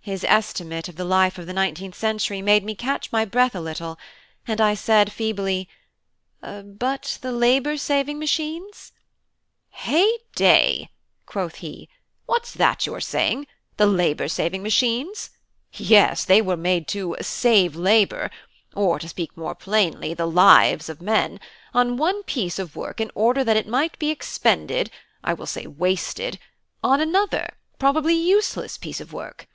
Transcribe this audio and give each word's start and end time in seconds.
His 0.00 0.24
estimate 0.24 0.88
of 0.88 0.96
the 0.96 1.04
life 1.04 1.36
of 1.36 1.46
the 1.46 1.52
nineteenth 1.52 1.94
century 1.94 2.40
made 2.40 2.64
me 2.64 2.74
catch 2.74 3.12
my 3.12 3.26
breath 3.26 3.54
a 3.54 3.60
little; 3.60 3.98
and 4.46 4.58
I 4.58 4.72
said 4.72 5.12
feebly, 5.12 5.68
"But 6.40 7.18
the 7.20 7.30
labour 7.30 7.76
saving 7.76 8.18
machines?" 8.18 8.92
"Heyday!" 9.72 10.88
quoth 11.26 11.56
he. 11.56 11.90
"What's 12.24 12.52
that 12.52 12.86
you 12.86 12.94
are 12.94 13.02
saying? 13.02 13.48
the 13.76 13.84
labour 13.84 14.28
saving 14.28 14.62
machines? 14.62 15.28
Yes, 15.74 16.24
they 16.24 16.40
were 16.40 16.56
made 16.56 16.88
to 16.88 17.14
'save 17.20 17.76
labour' 17.76 18.30
(or, 18.74 18.98
to 18.98 19.10
speak 19.10 19.36
more 19.36 19.54
plainly, 19.54 20.14
the 20.14 20.24
lives 20.26 20.88
of 20.88 21.02
men) 21.02 21.38
on 21.74 21.98
one 21.98 22.22
piece 22.22 22.58
of 22.58 22.74
work 22.76 22.98
in 23.02 23.10
order 23.14 23.44
that 23.44 23.58
it 23.58 23.68
might 23.68 23.98
be 23.98 24.08
expended 24.08 24.90
I 25.22 25.34
will 25.34 25.44
say 25.44 25.66
wasted 25.66 26.38
on 26.82 26.98
another, 26.98 27.50
probably 27.78 28.14
useless, 28.14 28.78
piece 28.78 29.02
of 29.02 29.12
work. 29.12 29.46